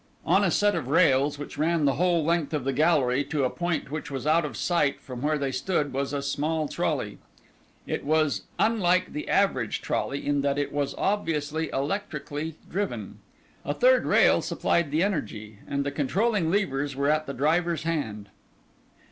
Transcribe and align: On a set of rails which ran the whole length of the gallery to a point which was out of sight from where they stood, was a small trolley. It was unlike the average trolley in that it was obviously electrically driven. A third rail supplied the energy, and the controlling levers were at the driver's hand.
On 0.25 0.43
a 0.43 0.49
set 0.49 0.73
of 0.73 0.87
rails 0.87 1.37
which 1.37 1.59
ran 1.59 1.85
the 1.85 1.93
whole 1.93 2.25
length 2.25 2.55
of 2.55 2.63
the 2.63 2.73
gallery 2.73 3.23
to 3.25 3.43
a 3.43 3.51
point 3.51 3.91
which 3.91 4.09
was 4.09 4.25
out 4.25 4.45
of 4.45 4.57
sight 4.57 4.99
from 4.99 5.21
where 5.21 5.37
they 5.37 5.51
stood, 5.51 5.93
was 5.93 6.11
a 6.11 6.23
small 6.23 6.67
trolley. 6.67 7.19
It 7.85 8.03
was 8.03 8.45
unlike 8.57 9.13
the 9.13 9.29
average 9.29 9.79
trolley 9.79 10.25
in 10.25 10.41
that 10.41 10.57
it 10.57 10.71
was 10.73 10.95
obviously 10.95 11.69
electrically 11.69 12.55
driven. 12.67 13.19
A 13.63 13.75
third 13.75 14.07
rail 14.07 14.41
supplied 14.41 14.89
the 14.89 15.03
energy, 15.03 15.59
and 15.67 15.83
the 15.85 15.91
controlling 15.91 16.49
levers 16.49 16.95
were 16.95 17.07
at 17.11 17.27
the 17.27 17.33
driver's 17.35 17.83
hand. 17.83 18.29